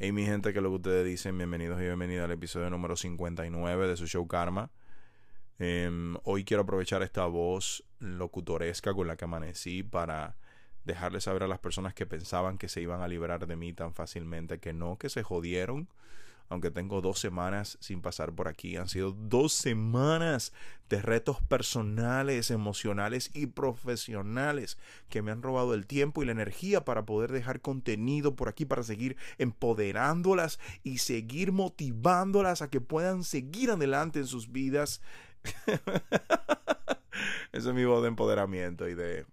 Hey 0.00 0.12
mi 0.12 0.24
gente, 0.24 0.52
que 0.52 0.60
lo 0.60 0.68
que 0.68 0.76
ustedes 0.76 1.04
dicen, 1.04 1.36
bienvenidos 1.36 1.80
y 1.80 1.82
bienvenidas 1.82 2.26
al 2.26 2.30
episodio 2.30 2.70
número 2.70 2.94
59 2.94 3.88
de 3.88 3.96
su 3.96 4.06
show 4.06 4.28
Karma. 4.28 4.70
Em, 5.58 6.14
hoy 6.22 6.44
quiero 6.44 6.62
aprovechar 6.62 7.02
esta 7.02 7.26
voz 7.26 7.82
locutoresca 7.98 8.94
con 8.94 9.08
la 9.08 9.16
que 9.16 9.24
amanecí 9.24 9.82
para 9.82 10.36
dejarles 10.84 11.24
saber 11.24 11.42
a 11.42 11.48
las 11.48 11.58
personas 11.58 11.94
que 11.94 12.06
pensaban 12.06 12.58
que 12.58 12.68
se 12.68 12.80
iban 12.80 13.02
a 13.02 13.08
librar 13.08 13.44
de 13.48 13.56
mí 13.56 13.72
tan 13.72 13.92
fácilmente 13.92 14.60
que 14.60 14.72
no, 14.72 14.98
que 14.98 15.08
se 15.08 15.24
jodieron 15.24 15.88
aunque 16.48 16.70
tengo 16.70 17.00
dos 17.00 17.18
semanas 17.18 17.78
sin 17.80 18.00
pasar 18.00 18.32
por 18.32 18.48
aquí. 18.48 18.76
Han 18.76 18.88
sido 18.88 19.12
dos 19.12 19.52
semanas 19.52 20.52
de 20.88 21.02
retos 21.02 21.42
personales, 21.42 22.50
emocionales 22.50 23.30
y 23.34 23.46
profesionales 23.46 24.78
que 25.08 25.22
me 25.22 25.30
han 25.30 25.42
robado 25.42 25.74
el 25.74 25.86
tiempo 25.86 26.22
y 26.22 26.26
la 26.26 26.32
energía 26.32 26.84
para 26.84 27.04
poder 27.04 27.32
dejar 27.32 27.60
contenido 27.60 28.34
por 28.36 28.48
aquí, 28.48 28.64
para 28.64 28.82
seguir 28.82 29.16
empoderándolas 29.36 30.58
y 30.82 30.98
seguir 30.98 31.52
motivándolas 31.52 32.62
a 32.62 32.70
que 32.70 32.80
puedan 32.80 33.24
seguir 33.24 33.70
adelante 33.70 34.20
en 34.20 34.26
sus 34.26 34.50
vidas. 34.50 35.02
Ese 37.52 37.68
es 37.68 37.74
mi 37.74 37.84
voz 37.84 38.02
de 38.02 38.08
empoderamiento 38.08 38.88
y 38.88 38.94
de 38.94 39.26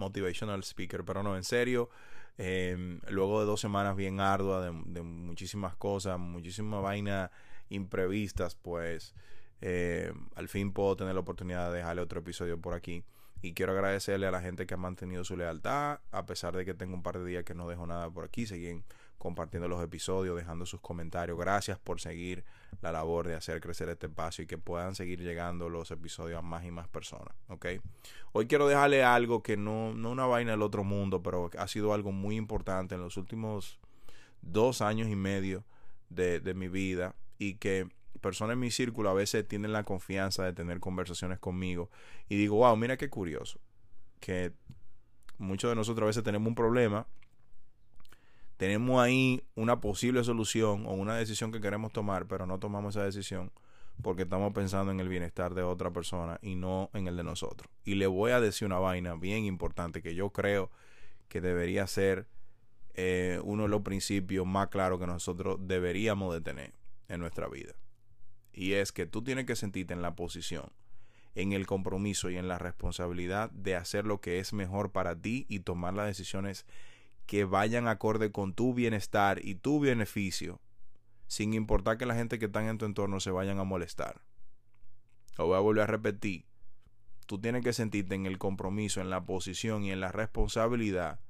motivational 0.00 0.64
speaker, 0.64 1.04
pero 1.04 1.22
no, 1.22 1.36
en 1.36 1.44
serio. 1.44 1.90
Em, 2.38 3.00
luego 3.08 3.40
de 3.40 3.46
dos 3.46 3.60
semanas 3.60 3.94
bien 3.96 4.18
arduas, 4.18 4.72
de, 4.86 5.02
muchísimas 5.02 5.76
cosas, 5.76 6.18
muchísimas 6.18 6.82
vainas 6.82 7.30
imprevistas, 7.68 8.54
pues 8.54 9.14
em, 9.60 10.14
al 10.34 10.48
fin 10.48 10.72
puedo 10.72 10.96
tener 10.96 11.14
la 11.14 11.20
oportunidad 11.20 11.70
de 11.70 11.78
dejarle 11.78 12.02
otro 12.02 12.20
episodio 12.20 12.58
por 12.58 12.74
aquí. 12.74 13.04
Y 13.42 13.52
quiero 13.54 13.72
agradecerle 13.72 14.26
a 14.26 14.30
la 14.30 14.40
gente 14.40 14.66
que 14.66 14.74
ha 14.74 14.78
mantenido 14.78 15.24
su 15.24 15.36
lealtad, 15.36 16.00
a 16.10 16.26
pesar 16.26 16.56
de 16.56 16.64
que 16.64 16.74
tengo 16.74 16.94
un 16.94 17.02
par 17.02 17.18
de 17.18 17.24
días 17.24 17.44
que 17.44 17.54
no 17.54 17.68
dejo 17.68 17.86
nada 17.86 18.10
por 18.10 18.24
aquí. 18.24 18.46
Siguen 18.46 18.84
compartiendo 19.20 19.68
los 19.68 19.84
episodios, 19.84 20.34
dejando 20.34 20.64
sus 20.64 20.80
comentarios. 20.80 21.38
Gracias 21.38 21.78
por 21.78 22.00
seguir 22.00 22.42
la 22.80 22.90
labor 22.90 23.28
de 23.28 23.34
hacer 23.34 23.60
crecer 23.60 23.90
este 23.90 24.06
espacio 24.06 24.44
y 24.44 24.46
que 24.46 24.56
puedan 24.56 24.94
seguir 24.94 25.20
llegando 25.20 25.68
los 25.68 25.90
episodios 25.90 26.38
a 26.38 26.42
más 26.42 26.64
y 26.64 26.70
más 26.70 26.88
personas. 26.88 27.34
¿ok? 27.48 27.66
Hoy 28.32 28.46
quiero 28.46 28.66
dejarle 28.66 29.04
algo 29.04 29.42
que 29.42 29.58
no, 29.58 29.92
no 29.92 30.10
una 30.10 30.24
vaina 30.24 30.52
del 30.52 30.62
otro 30.62 30.84
mundo, 30.84 31.22
pero 31.22 31.50
ha 31.58 31.68
sido 31.68 31.92
algo 31.92 32.12
muy 32.12 32.36
importante 32.36 32.94
en 32.94 33.02
los 33.02 33.18
últimos 33.18 33.78
dos 34.40 34.80
años 34.80 35.06
y 35.08 35.16
medio 35.16 35.64
de, 36.08 36.40
de 36.40 36.54
mi 36.54 36.68
vida 36.68 37.14
y 37.36 37.56
que 37.56 37.90
personas 38.22 38.54
en 38.54 38.60
mi 38.60 38.70
círculo 38.70 39.10
a 39.10 39.14
veces 39.14 39.46
tienen 39.46 39.74
la 39.74 39.84
confianza 39.84 40.44
de 40.44 40.54
tener 40.54 40.80
conversaciones 40.80 41.38
conmigo 41.38 41.90
y 42.30 42.36
digo, 42.36 42.56
wow, 42.56 42.74
mira 42.74 42.96
qué 42.96 43.10
curioso, 43.10 43.60
que 44.18 44.54
muchos 45.36 45.70
de 45.70 45.76
nosotros 45.76 46.04
a 46.04 46.06
veces 46.06 46.24
tenemos 46.24 46.48
un 46.48 46.54
problema 46.54 47.06
tenemos 48.60 49.00
ahí 49.00 49.42
una 49.54 49.80
posible 49.80 50.22
solución 50.22 50.84
o 50.84 50.92
una 50.92 51.16
decisión 51.16 51.50
que 51.50 51.62
queremos 51.62 51.94
tomar, 51.94 52.26
pero 52.26 52.44
no 52.44 52.58
tomamos 52.58 52.94
esa 52.94 53.06
decisión 53.06 53.50
porque 54.02 54.24
estamos 54.24 54.52
pensando 54.52 54.92
en 54.92 55.00
el 55.00 55.08
bienestar 55.08 55.54
de 55.54 55.62
otra 55.62 55.94
persona 55.94 56.38
y 56.42 56.56
no 56.56 56.90
en 56.92 57.06
el 57.06 57.16
de 57.16 57.24
nosotros. 57.24 57.72
Y 57.86 57.94
le 57.94 58.06
voy 58.06 58.32
a 58.32 58.40
decir 58.40 58.66
una 58.66 58.78
vaina 58.78 59.14
bien 59.14 59.46
importante 59.46 60.02
que 60.02 60.14
yo 60.14 60.28
creo 60.28 60.70
que 61.28 61.40
debería 61.40 61.86
ser 61.86 62.26
eh, 62.92 63.40
uno 63.44 63.62
de 63.62 63.70
los 63.70 63.80
principios 63.80 64.46
más 64.46 64.68
claros 64.68 65.00
que 65.00 65.06
nosotros 65.06 65.56
deberíamos 65.62 66.34
de 66.34 66.42
tener 66.42 66.74
en 67.08 67.20
nuestra 67.20 67.48
vida. 67.48 67.72
Y 68.52 68.74
es 68.74 68.92
que 68.92 69.06
tú 69.06 69.22
tienes 69.22 69.46
que 69.46 69.56
sentirte 69.56 69.94
en 69.94 70.02
la 70.02 70.16
posición, 70.16 70.70
en 71.34 71.54
el 71.54 71.66
compromiso 71.66 72.28
y 72.28 72.36
en 72.36 72.46
la 72.46 72.58
responsabilidad 72.58 73.50
de 73.52 73.76
hacer 73.76 74.04
lo 74.04 74.20
que 74.20 74.38
es 74.38 74.52
mejor 74.52 74.92
para 74.92 75.16
ti 75.18 75.46
y 75.48 75.60
tomar 75.60 75.94
las 75.94 76.08
decisiones 76.08 76.66
que 77.30 77.44
vayan 77.44 77.86
acorde 77.86 78.32
con 78.32 78.54
tu 78.54 78.74
bienestar 78.74 79.38
y 79.44 79.54
tu 79.54 79.78
beneficio, 79.78 80.60
sin 81.28 81.54
importar 81.54 81.96
que 81.96 82.04
la 82.04 82.16
gente 82.16 82.40
que 82.40 82.46
está 82.46 82.68
en 82.68 82.76
tu 82.76 82.86
entorno 82.86 83.20
se 83.20 83.30
vayan 83.30 83.60
a 83.60 83.64
molestar. 83.64 84.22
Lo 85.38 85.46
voy 85.46 85.56
a 85.56 85.60
volver 85.60 85.84
a 85.84 85.86
repetir. 85.86 86.44
Tú 87.26 87.40
tienes 87.40 87.62
que 87.62 87.72
sentirte 87.72 88.16
en 88.16 88.26
el 88.26 88.36
compromiso, 88.36 89.00
en 89.00 89.10
la 89.10 89.26
posición 89.26 89.84
y 89.84 89.92
en 89.92 90.00
la 90.00 90.10
responsabilidad 90.10 91.20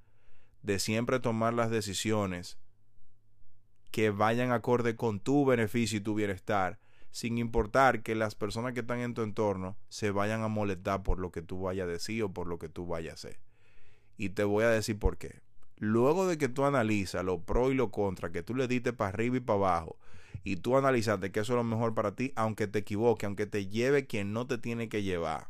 de 0.62 0.78
siempre 0.78 1.20
tomar 1.20 1.52
las 1.52 1.70
decisiones 1.70 2.58
que 3.90 4.08
vayan 4.08 4.52
acorde 4.52 4.96
con 4.96 5.20
tu 5.20 5.44
beneficio 5.44 5.98
y 5.98 6.02
tu 6.02 6.14
bienestar, 6.14 6.78
sin 7.10 7.36
importar 7.36 8.02
que 8.02 8.14
las 8.14 8.34
personas 8.34 8.72
que 8.72 8.80
están 8.80 9.00
en 9.00 9.12
tu 9.12 9.20
entorno 9.20 9.76
se 9.90 10.12
vayan 10.12 10.40
a 10.44 10.48
molestar 10.48 11.02
por 11.02 11.18
lo 11.18 11.30
que 11.30 11.42
tú 11.42 11.60
vayas 11.60 11.84
a 11.84 11.90
decir 11.92 12.22
o 12.22 12.32
por 12.32 12.46
lo 12.46 12.58
que 12.58 12.70
tú 12.70 12.86
vayas 12.86 13.10
a 13.10 13.28
hacer. 13.28 13.40
Y 14.16 14.30
te 14.30 14.44
voy 14.44 14.64
a 14.64 14.70
decir 14.70 14.98
por 14.98 15.18
qué 15.18 15.42
luego 15.80 16.28
de 16.28 16.36
que 16.36 16.48
tú 16.48 16.64
analizas 16.64 17.24
lo 17.24 17.40
pro 17.40 17.72
y 17.72 17.74
lo 17.74 17.90
contra, 17.90 18.30
que 18.30 18.42
tú 18.42 18.54
le 18.54 18.68
diste 18.68 18.92
para 18.92 19.08
arriba 19.08 19.38
y 19.38 19.40
para 19.40 19.56
abajo, 19.58 19.96
y 20.44 20.56
tú 20.56 20.76
analizaste 20.76 21.32
que 21.32 21.40
eso 21.40 21.54
es 21.54 21.56
lo 21.56 21.64
mejor 21.64 21.94
para 21.94 22.14
ti, 22.14 22.32
aunque 22.36 22.66
te 22.66 22.80
equivoque, 22.80 23.24
aunque 23.26 23.46
te 23.46 23.66
lleve 23.66 24.06
quien 24.06 24.32
no 24.32 24.46
te 24.46 24.58
tiene 24.58 24.90
que 24.90 25.02
llevar, 25.02 25.48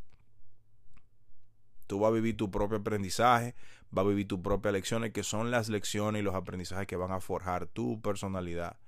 tú 1.89 1.99
vas 1.99 2.11
a 2.11 2.15
vivir 2.15 2.37
tu 2.37 2.49
propio 2.49 2.79
aprendizaje, 2.79 3.57
vas 3.91 4.07
a 4.07 4.09
vivir 4.09 4.29
tus 4.29 4.39
propias 4.39 4.73
lecciones, 4.73 5.13
que 5.13 5.25
son 5.25 5.51
las 5.51 5.69
lecciones 5.69 6.21
y 6.21 6.25
los 6.25 6.37
aprendizajes 6.37 6.87
que 6.87 6.97
van 6.97 7.11
a 7.11 7.21
forjar 7.21 7.67
tu 7.67 8.01
personalidad 8.01 8.79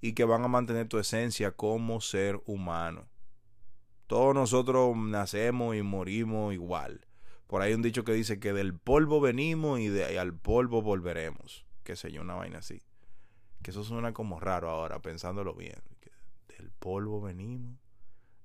y 0.00 0.12
que 0.12 0.24
van 0.24 0.44
a 0.44 0.48
mantener 0.48 0.86
tu 0.86 0.98
esencia 0.98 1.50
como 1.50 2.00
ser 2.00 2.40
humano. 2.46 3.08
Todos 4.06 4.32
nosotros 4.32 4.96
nacemos 4.96 5.74
y 5.74 5.82
morimos 5.82 6.54
igual. 6.54 7.04
Por 7.46 7.62
ahí 7.62 7.74
un 7.74 7.82
dicho 7.82 8.04
que 8.04 8.12
dice 8.12 8.40
que 8.40 8.52
del 8.52 8.74
polvo 8.74 9.20
venimos 9.20 9.80
y, 9.80 9.88
de, 9.88 10.18
al 10.18 10.34
polvo 10.34 10.82
volveremos. 10.82 11.64
Qué 11.82 11.96
sé 11.96 12.10
yo, 12.10 12.22
una 12.22 12.34
vaina 12.34 12.58
así. 12.58 12.80
Que 13.62 13.70
eso 13.70 13.84
suena 13.84 14.12
como 14.12 14.40
raro 14.40 14.70
ahora, 14.70 15.00
pensándolo 15.00 15.54
bien. 15.54 15.80
del 16.58 16.70
polvo 16.70 17.20
venimos 17.20 17.76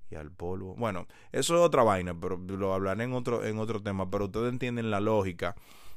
y 0.09 0.15
al 0.15 0.31
polvo. 0.31 0.75
Bueno, 0.75 1.07
eso 1.31 1.55
es 1.55 1.61
otra 1.61 1.83
vaina, 1.83 2.19
pero 2.19 2.37
lo 2.37 2.73
hablaré 2.73 3.03
en 3.03 3.13
otro, 3.13 3.45
en 3.45 3.59
otro 3.59 3.81
tema. 3.81 4.09
Pero 4.09 4.25
ustedes 4.25 4.49
entienden 4.51 4.91
la 4.91 4.99
lógica 4.99 5.55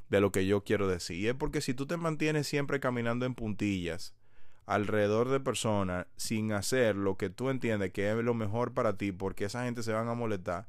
de 0.08 0.20
lo 0.20 0.30
que 0.30 0.46
yo 0.46 0.62
quiero 0.62 0.88
decir. 0.88 1.16
Y 1.18 1.28
es 1.28 1.34
porque 1.34 1.60
si 1.60 1.74
tú 1.74 1.86
te 1.86 1.96
mantienes 1.96 2.46
siempre 2.46 2.80
caminando 2.80 3.26
en 3.26 3.34
puntillas 3.34 4.14
alrededor 4.66 5.28
de 5.28 5.40
personas 5.40 6.06
sin 6.16 6.52
hacer 6.52 6.96
lo 6.96 7.16
que 7.16 7.30
tú 7.30 7.50
entiendes 7.50 7.92
que 7.92 8.10
es 8.10 8.16
lo 8.16 8.34
mejor 8.34 8.74
para 8.74 8.96
ti, 8.96 9.10
porque 9.12 9.46
esa 9.46 9.64
gente 9.64 9.82
se 9.82 9.92
van 9.92 10.08
a 10.08 10.14
molestar, 10.14 10.68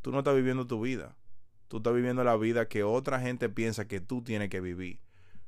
tú 0.00 0.12
no 0.12 0.18
estás 0.18 0.36
viviendo 0.36 0.66
tu 0.66 0.80
vida. 0.80 1.16
Tú 1.72 1.78
estás 1.78 1.94
viviendo 1.94 2.22
la 2.22 2.36
vida 2.36 2.68
que 2.68 2.84
otra 2.84 3.18
gente 3.18 3.48
piensa 3.48 3.88
que 3.88 3.98
tú 3.98 4.20
tienes 4.20 4.50
que 4.50 4.60
vivir. 4.60 5.00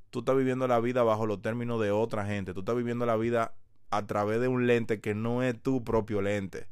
Tú 0.08 0.20
estás 0.20 0.34
viviendo 0.34 0.66
la 0.66 0.80
vida 0.80 1.02
bajo 1.02 1.26
los 1.26 1.42
términos 1.42 1.78
de 1.82 1.90
otra 1.90 2.24
gente. 2.24 2.54
Tú 2.54 2.60
estás 2.60 2.76
viviendo 2.76 3.04
la 3.04 3.16
vida 3.16 3.54
a 3.90 4.06
través 4.06 4.40
de 4.40 4.48
un 4.48 4.66
lente 4.66 5.02
que 5.02 5.14
no 5.14 5.42
es 5.42 5.62
tu 5.62 5.84
propio 5.84 6.22
lente. 6.22 6.66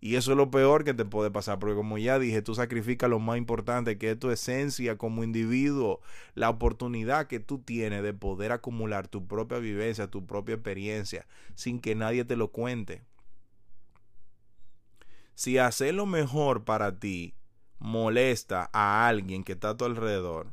Y 0.00 0.16
eso 0.16 0.30
es 0.30 0.38
lo 0.38 0.50
peor 0.50 0.82
que 0.82 0.94
te 0.94 1.04
puede 1.04 1.30
pasar, 1.30 1.58
porque 1.58 1.74
como 1.74 1.98
ya 1.98 2.18
dije, 2.18 2.40
tú 2.40 2.54
sacrificas 2.54 3.10
lo 3.10 3.18
más 3.18 3.36
importante, 3.36 3.98
que 3.98 4.12
es 4.12 4.18
tu 4.18 4.30
esencia 4.30 4.96
como 4.96 5.24
individuo, 5.24 6.00
la 6.34 6.48
oportunidad 6.48 7.26
que 7.26 7.38
tú 7.38 7.58
tienes 7.58 8.02
de 8.02 8.14
poder 8.14 8.50
acumular 8.50 9.08
tu 9.08 9.26
propia 9.26 9.58
vivencia, 9.58 10.10
tu 10.10 10.24
propia 10.24 10.54
experiencia, 10.54 11.26
sin 11.54 11.80
que 11.80 11.94
nadie 11.94 12.24
te 12.24 12.36
lo 12.36 12.50
cuente. 12.50 13.02
Si 15.34 15.58
hacer 15.58 15.92
lo 15.92 16.06
mejor 16.06 16.64
para 16.64 16.98
ti 16.98 17.34
molesta 17.78 18.70
a 18.72 19.06
alguien 19.06 19.44
que 19.44 19.52
está 19.52 19.70
a 19.70 19.76
tu 19.76 19.84
alrededor, 19.84 20.52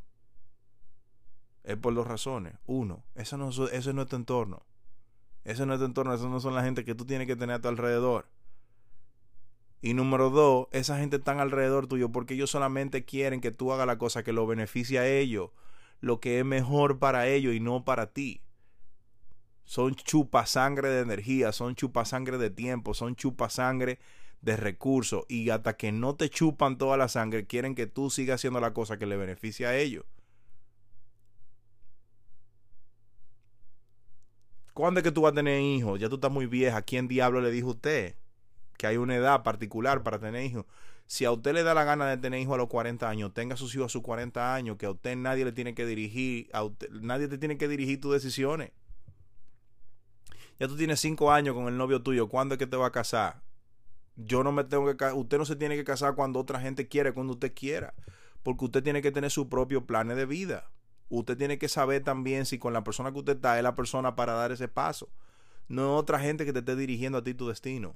es 1.63 1.77
por 1.77 1.93
dos 1.93 2.07
razones. 2.07 2.55
Uno, 2.65 3.03
eso 3.15 3.37
no, 3.37 3.49
eso 3.49 3.93
no 3.93 4.01
es 4.01 4.07
tu 4.07 4.15
entorno. 4.15 4.63
Eso 5.43 5.65
no 5.65 5.73
es 5.73 5.79
tu 5.79 5.85
entorno, 5.85 6.13
eso 6.13 6.29
no 6.29 6.39
son 6.39 6.55
la 6.55 6.63
gente 6.63 6.85
que 6.85 6.95
tú 6.95 7.05
tienes 7.05 7.27
que 7.27 7.35
tener 7.35 7.55
a 7.55 7.61
tu 7.61 7.67
alrededor. 7.67 8.27
Y 9.81 9.93
número 9.93 10.29
dos, 10.29 10.67
esa 10.71 10.97
gente 10.97 11.17
está 11.17 11.33
alrededor 11.33 11.87
tuyo 11.87 12.09
porque 12.09 12.35
ellos 12.35 12.49
solamente 12.49 13.03
quieren 13.03 13.41
que 13.41 13.51
tú 13.51 13.73
hagas 13.73 13.85
la 13.85 13.97
cosa 13.97 14.23
que 14.23 14.31
lo 14.31 14.47
beneficie 14.47 14.99
a 14.99 15.07
ellos, 15.07 15.49
lo 15.99 16.21
que 16.21 16.39
es 16.39 16.45
mejor 16.45 16.99
para 16.99 17.27
ellos 17.27 17.53
y 17.53 17.59
no 17.59 17.83
para 17.83 18.07
ti. 18.13 18.41
Son 19.65 19.93
chupasangre 19.95 20.89
de 20.89 21.01
energía, 21.01 21.51
son 21.51 21.75
chupasangre 21.75 22.37
de 22.37 22.49
tiempo, 22.49 22.93
son 22.93 23.15
chupasangre 23.15 23.99
de 24.43 24.57
recursos 24.57 25.23
y 25.29 25.49
hasta 25.49 25.77
que 25.77 25.91
no 25.91 26.15
te 26.15 26.29
chupan 26.29 26.77
toda 26.77 26.97
la 26.97 27.07
sangre, 27.07 27.47
quieren 27.47 27.75
que 27.75 27.87
tú 27.87 28.09
sigas 28.09 28.35
haciendo 28.35 28.59
la 28.59 28.73
cosa 28.73 28.99
que 28.99 29.05
le 29.05 29.15
beneficia 29.15 29.69
a 29.69 29.77
ellos. 29.77 30.05
¿Cuándo 34.73 34.99
es 34.99 35.03
que 35.03 35.11
tú 35.11 35.21
vas 35.21 35.31
a 35.31 35.35
tener 35.35 35.61
hijos? 35.61 35.99
Ya 35.99 36.09
tú 36.09 36.15
estás 36.15 36.31
muy 36.31 36.45
vieja. 36.45 36.81
¿Quién 36.81 37.07
diablo 37.07 37.39
le 37.39 37.51
dijo 37.51 37.69
a 37.69 37.71
usted 37.71 38.15
que 38.77 38.87
hay 38.87 38.97
una 38.97 39.15
edad 39.15 39.43
particular 39.43 40.03
para 40.03 40.19
tener 40.19 40.43
hijos? 40.43 40.65
Si 41.05 41.25
a 41.25 41.31
usted 41.31 41.53
le 41.53 41.63
da 41.63 41.73
la 41.73 41.83
gana 41.85 42.07
de 42.07 42.17
tener 42.17 42.41
hijos 42.41 42.55
a 42.55 42.57
los 42.57 42.67
40 42.67 43.07
años, 43.07 43.33
tenga 43.33 43.53
a 43.53 43.57
sus 43.57 43.73
hijos 43.75 43.85
a 43.85 43.89
sus 43.89 44.01
40 44.01 44.55
años, 44.55 44.77
que 44.77 44.87
a 44.87 44.91
usted 44.91 45.15
nadie 45.15 45.45
le 45.45 45.51
tiene 45.51 45.73
que 45.73 45.85
dirigir, 45.85 46.49
a 46.53 46.63
usted, 46.63 46.89
nadie 46.89 47.27
te 47.27 47.37
tiene 47.37 47.57
que 47.57 47.67
dirigir 47.67 48.01
tus 48.01 48.13
decisiones. 48.13 48.71
Ya 50.59 50.67
tú 50.67 50.75
tienes 50.75 50.99
5 50.99 51.31
años 51.31 51.55
con 51.55 51.67
el 51.67 51.77
novio 51.77 52.01
tuyo, 52.01 52.27
¿cuándo 52.27 52.55
es 52.55 52.59
que 52.59 52.67
te 52.67 52.75
va 52.75 52.87
a 52.87 52.91
casar? 52.91 53.41
Yo 54.15 54.44
no 54.44 54.51
me 54.51 54.63
tengo 54.63 54.95
que 54.95 55.06
usted 55.13 55.38
no 55.38 55.45
se 55.45 55.56
tiene 55.56 55.75
que 55.75 55.83
casar 55.83 56.15
cuando 56.15 56.39
otra 56.39 56.60
gente 56.60 56.88
quiere, 56.88 57.13
cuando 57.13 57.33
usted 57.33 57.54
quiera, 57.54 57.94
porque 58.44 58.65
usted 58.65 58.83
tiene 58.83 59.01
que 59.01 59.12
tener 59.12 59.31
su 59.31 59.50
propio 59.50 59.86
plan 59.86 60.07
de 60.10 60.25
vida 60.25 60.69
usted 61.19 61.38
tiene 61.38 61.57
que 61.57 61.69
saber 61.69 62.04
también 62.04 62.45
si 62.45 62.60
con 62.60 62.74
la 62.74 62.83
persona 62.83 63.12
que 63.12 63.19
usted 63.19 63.36
está 63.36 63.57
es 63.57 63.63
la 63.63 63.75
persona 63.75 64.15
para 64.15 64.33
dar 64.33 64.51
ese 64.51 64.68
paso. 64.68 65.10
No 65.68 65.95
otra 65.95 66.19
gente 66.19 66.45
que 66.45 66.54
te 66.54 66.60
esté 66.60 66.75
dirigiendo 66.75 67.19
a 67.19 67.24
ti 67.24 67.33
tu 67.33 67.48
destino. 67.48 67.95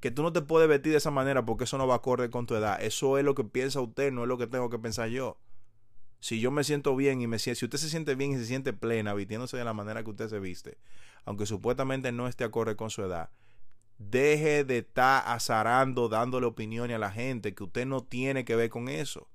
Que 0.00 0.10
tú 0.10 0.22
no 0.22 0.32
te 0.32 0.42
puedes 0.42 0.68
vestir 0.68 0.92
de 0.92 0.98
esa 0.98 1.10
manera 1.10 1.44
porque 1.44 1.64
eso 1.64 1.78
no 1.78 1.86
va 1.86 1.96
acorde 1.96 2.30
con 2.30 2.46
tu 2.46 2.54
edad. 2.54 2.80
Eso 2.82 3.18
es 3.18 3.24
lo 3.24 3.34
que 3.34 3.44
piensa 3.44 3.80
usted, 3.80 4.12
no 4.12 4.22
es 4.22 4.28
lo 4.28 4.38
que 4.38 4.46
tengo 4.46 4.70
que 4.70 4.78
pensar 4.78 5.08
yo. 5.08 5.38
Si 6.20 6.40
yo 6.40 6.50
me 6.50 6.64
siento 6.64 6.96
bien 6.96 7.20
y 7.20 7.26
me 7.26 7.38
si 7.38 7.50
usted 7.50 7.78
se 7.78 7.90
siente 7.90 8.14
bien 8.14 8.32
y 8.32 8.36
se 8.36 8.46
siente 8.46 8.72
plena 8.72 9.12
vistiéndose 9.14 9.56
de 9.56 9.64
la 9.64 9.74
manera 9.74 10.02
que 10.02 10.10
usted 10.10 10.28
se 10.28 10.40
viste, 10.40 10.78
aunque 11.24 11.44
supuestamente 11.44 12.12
no 12.12 12.28
esté 12.28 12.44
acorde 12.44 12.76
con 12.76 12.90
su 12.90 13.02
edad, 13.02 13.30
deje 13.98 14.64
de 14.64 14.78
estar 14.78 15.22
azarando, 15.26 16.08
dándole 16.08 16.46
opiniones 16.46 16.96
a 16.96 16.98
la 16.98 17.10
gente 17.10 17.54
que 17.54 17.64
usted 17.64 17.86
no 17.86 18.02
tiene 18.02 18.44
que 18.44 18.56
ver 18.56 18.70
con 18.70 18.88
eso. 18.88 19.28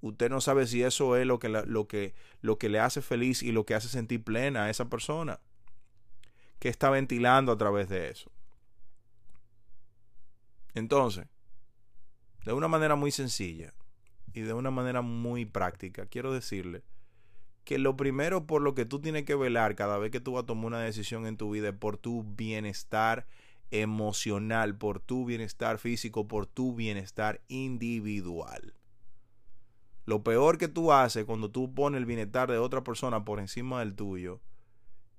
Usted 0.00 0.30
no 0.30 0.40
sabe 0.40 0.66
si 0.66 0.82
eso 0.82 1.16
es 1.16 1.26
lo 1.26 1.38
que, 1.38 1.48
lo, 1.48 1.88
que, 1.88 2.14
lo 2.40 2.58
que 2.58 2.68
le 2.68 2.80
hace 2.80 3.02
feliz 3.02 3.42
y 3.42 3.52
lo 3.52 3.64
que 3.64 3.74
hace 3.74 3.88
sentir 3.88 4.22
plena 4.22 4.64
a 4.64 4.70
esa 4.70 4.88
persona. 4.88 5.40
que 6.58 6.68
está 6.68 6.90
ventilando 6.90 7.52
a 7.52 7.58
través 7.58 7.88
de 7.88 8.10
eso? 8.10 8.30
Entonces, 10.74 11.26
de 12.44 12.52
una 12.52 12.68
manera 12.68 12.94
muy 12.94 13.10
sencilla 13.10 13.72
y 14.32 14.42
de 14.42 14.52
una 14.52 14.70
manera 14.70 15.02
muy 15.02 15.44
práctica, 15.44 16.06
quiero 16.06 16.32
decirle 16.32 16.82
que 17.64 17.78
lo 17.78 17.96
primero 17.96 18.46
por 18.46 18.62
lo 18.62 18.74
que 18.74 18.84
tú 18.84 19.00
tienes 19.00 19.24
que 19.24 19.34
velar 19.34 19.74
cada 19.74 19.98
vez 19.98 20.12
que 20.12 20.20
tú 20.20 20.32
vas 20.32 20.44
a 20.44 20.46
tomar 20.46 20.66
una 20.66 20.80
decisión 20.80 21.26
en 21.26 21.36
tu 21.36 21.50
vida 21.50 21.70
es 21.70 21.74
por 21.74 21.96
tu 21.96 22.22
bienestar 22.22 23.26
emocional, 23.70 24.76
por 24.76 25.00
tu 25.00 25.24
bienestar 25.24 25.78
físico, 25.78 26.28
por 26.28 26.46
tu 26.46 26.74
bienestar 26.74 27.40
individual. 27.48 28.74
Lo 30.04 30.22
peor 30.22 30.56
que 30.56 30.68
tú 30.68 30.92
haces 30.92 31.24
cuando 31.24 31.50
tú 31.50 31.74
pones 31.74 31.98
el 31.98 32.06
bienestar 32.06 32.50
de 32.50 32.58
otra 32.58 32.84
persona 32.84 33.24
por 33.24 33.40
encima 33.40 33.80
del 33.80 33.94
tuyo 33.94 34.40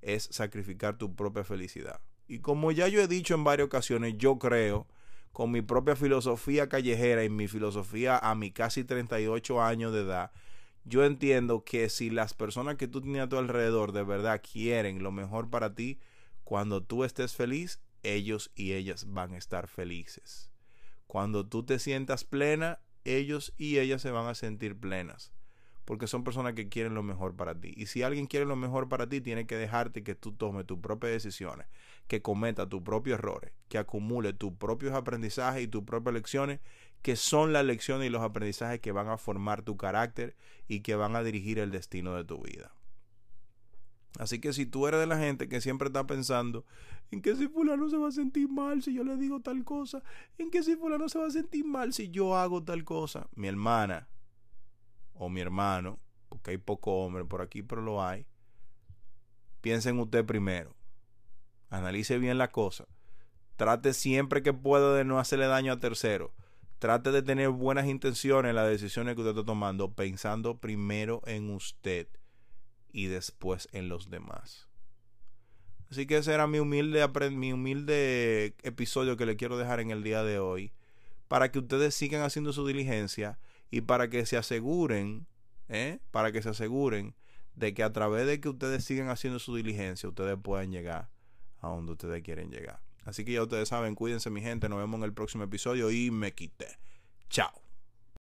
es 0.01 0.29
sacrificar 0.31 0.97
tu 0.97 1.15
propia 1.15 1.43
felicidad. 1.43 1.99
Y 2.27 2.39
como 2.39 2.71
ya 2.71 2.87
yo 2.87 3.01
he 3.01 3.07
dicho 3.07 3.35
en 3.35 3.43
varias 3.43 3.65
ocasiones, 3.65 4.17
yo 4.17 4.39
creo, 4.39 4.87
con 5.33 5.51
mi 5.51 5.61
propia 5.61 5.95
filosofía 5.95 6.69
callejera 6.69 7.23
y 7.23 7.29
mi 7.29 7.47
filosofía 7.47 8.17
a 8.17 8.33
mi 8.35 8.51
casi 8.51 8.83
38 8.83 9.61
años 9.61 9.93
de 9.93 10.01
edad, 10.01 10.31
yo 10.85 11.03
entiendo 11.03 11.65
que 11.65 11.89
si 11.89 12.09
las 12.09 12.33
personas 12.33 12.77
que 12.77 12.87
tú 12.87 13.01
tienes 13.01 13.23
a 13.23 13.29
tu 13.29 13.37
alrededor 13.37 13.91
de 13.91 14.03
verdad 14.03 14.41
quieren 14.41 15.03
lo 15.03 15.11
mejor 15.11 15.49
para 15.49 15.75
ti, 15.75 15.99
cuando 16.45 16.81
tú 16.81 17.03
estés 17.03 17.35
feliz, 17.35 17.81
ellos 18.03 18.51
y 18.55 18.73
ellas 18.73 19.05
van 19.09 19.33
a 19.33 19.37
estar 19.37 19.67
felices. 19.67 20.51
Cuando 21.07 21.47
tú 21.47 21.63
te 21.63 21.79
sientas 21.79 22.23
plena, 22.23 22.79
ellos 23.05 23.53
y 23.57 23.79
ellas 23.79 24.01
se 24.01 24.11
van 24.11 24.27
a 24.27 24.35
sentir 24.35 24.77
plenas. 24.77 25.31
Porque 25.85 26.07
son 26.07 26.25
personas 26.25 26.53
que 26.53 26.67
quieren 26.67 26.95
lo 26.95 27.01
mejor 27.01 27.37
para 27.37 27.57
ti. 27.57 27.73
Y 27.77 27.85
si 27.85 28.03
alguien 28.03 28.27
quiere 28.27 28.45
lo 28.45 28.57
mejor 28.57 28.89
para 28.89 29.07
ti, 29.07 29.21
tiene 29.21 29.47
que 29.47 29.55
dejarte 29.55 30.03
que 30.03 30.15
tú 30.15 30.33
tomes 30.33 30.65
tus 30.65 30.79
propias 30.79 31.13
decisiones, 31.13 31.67
que 32.09 32.21
cometa 32.21 32.67
tus 32.67 32.81
propios 32.81 33.19
errores, 33.19 33.53
que 33.69 33.77
acumule 33.77 34.33
tus 34.33 34.51
propios 34.51 34.93
aprendizajes 34.93 35.63
y 35.63 35.67
tus 35.69 35.83
propias 35.83 36.13
lecciones, 36.13 36.59
que 37.01 37.15
son 37.15 37.53
las 37.53 37.63
lecciones 37.63 38.07
y 38.07 38.09
los 38.09 38.21
aprendizajes 38.21 38.81
que 38.81 38.91
van 38.91 39.07
a 39.07 39.17
formar 39.17 39.61
tu 39.61 39.77
carácter 39.77 40.35
y 40.67 40.81
que 40.81 40.95
van 40.95 41.15
a 41.15 41.23
dirigir 41.23 41.57
el 41.57 41.71
destino 41.71 42.15
de 42.17 42.25
tu 42.25 42.41
vida. 42.41 42.73
Así 44.19 44.39
que 44.39 44.51
si 44.51 44.65
tú 44.65 44.87
eres 44.87 44.99
de 44.99 45.05
la 45.05 45.17
gente 45.17 45.47
que 45.47 45.61
siempre 45.61 45.87
está 45.87 46.07
pensando 46.07 46.65
en 47.11 47.21
que 47.21 47.35
si 47.35 47.47
fulano 47.47 47.89
se 47.89 47.97
va 47.97 48.07
a 48.07 48.11
sentir 48.11 48.49
mal 48.49 48.81
si 48.81 48.93
yo 48.93 49.03
le 49.03 49.15
digo 49.15 49.41
tal 49.41 49.63
cosa, 49.63 50.01
en 50.37 50.49
que 50.49 50.63
si 50.63 50.75
fulano 50.75 51.07
se 51.07 51.19
va 51.19 51.27
a 51.27 51.31
sentir 51.31 51.65
mal 51.65 51.93
si 51.93 52.09
yo 52.09 52.35
hago 52.35 52.63
tal 52.63 52.83
cosa, 52.83 53.27
mi 53.35 53.47
hermana 53.47 54.07
o 55.13 55.29
mi 55.29 55.41
hermano, 55.41 55.99
porque 56.29 56.51
hay 56.51 56.57
poco 56.57 57.05
hombre 57.05 57.25
por 57.25 57.41
aquí, 57.41 57.61
pero 57.61 57.81
lo 57.81 58.03
hay, 58.03 58.25
piensa 59.61 59.89
en 59.89 59.99
usted 59.99 60.25
primero. 60.25 60.75
Analice 61.69 62.17
bien 62.17 62.37
la 62.37 62.51
cosa. 62.51 62.85
Trate 63.55 63.93
siempre 63.93 64.43
que 64.43 64.53
pueda 64.53 64.93
de 64.93 65.03
no 65.03 65.19
hacerle 65.19 65.47
daño 65.47 65.73
a 65.73 65.79
terceros. 65.79 66.31
Trate 66.79 67.11
de 67.11 67.23
tener 67.23 67.49
buenas 67.49 67.87
intenciones 67.87 68.51
en 68.51 68.55
las 68.55 68.69
decisiones 68.69 69.15
que 69.15 69.21
usted 69.21 69.31
está 69.31 69.45
tomando, 69.45 69.93
pensando 69.93 70.59
primero 70.59 71.21
en 71.25 71.49
usted 71.49 72.07
y 72.91 73.07
después 73.07 73.67
en 73.71 73.89
los 73.89 74.09
demás. 74.09 74.67
Así 75.89 76.05
que 76.05 76.17
ese 76.17 76.33
era 76.33 76.47
mi 76.47 76.59
humilde, 76.59 77.07
mi 77.31 77.53
humilde 77.53 78.55
episodio 78.63 79.15
que 79.15 79.25
le 79.25 79.37
quiero 79.37 79.57
dejar 79.57 79.79
en 79.79 79.91
el 79.91 80.03
día 80.03 80.23
de 80.23 80.39
hoy. 80.39 80.73
Para 81.27 81.51
que 81.51 81.59
ustedes 81.59 81.95
sigan 81.95 82.21
haciendo 82.21 82.53
su 82.53 82.65
diligencia 82.65 83.39
y 83.69 83.81
para 83.81 84.09
que 84.09 84.25
se 84.25 84.37
aseguren, 84.37 85.27
¿eh? 85.69 85.99
para 86.11 86.31
que 86.31 86.41
se 86.41 86.49
aseguren 86.49 87.15
de 87.55 87.73
que 87.73 87.83
a 87.83 87.91
través 87.91 88.27
de 88.27 88.39
que 88.39 88.49
ustedes 88.49 88.83
sigan 88.83 89.09
haciendo 89.09 89.39
su 89.39 89.55
diligencia, 89.55 90.07
ustedes 90.07 90.37
puedan 90.41 90.71
llegar 90.71 91.09
a 91.59 91.67
donde 91.69 91.93
ustedes 91.93 92.21
quieren 92.21 92.51
llegar. 92.51 92.81
Así 93.03 93.23
que 93.25 93.33
ya 93.33 93.43
ustedes 93.43 93.69
saben, 93.69 93.95
cuídense 93.95 94.29
mi 94.29 94.41
gente, 94.41 94.69
nos 94.69 94.79
vemos 94.79 94.99
en 94.99 95.05
el 95.05 95.13
próximo 95.13 95.43
episodio 95.43 95.89
y 95.91 96.11
me 96.11 96.33
quité. 96.33 96.77
Chao. 97.29 97.66